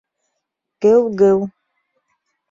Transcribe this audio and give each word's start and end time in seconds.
«Геү... 0.85 1.03
геү...» 1.19 1.39